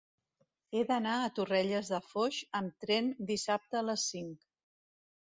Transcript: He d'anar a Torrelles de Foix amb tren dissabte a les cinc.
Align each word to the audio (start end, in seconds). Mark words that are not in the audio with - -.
He 0.77 0.79
d'anar 0.91 1.17
a 1.17 1.27
Torrelles 1.39 1.91
de 1.95 1.99
Foix 2.05 2.39
amb 2.61 2.87
tren 2.87 3.11
dissabte 3.33 3.81
a 3.81 3.85
les 3.91 4.07
cinc. 4.15 4.49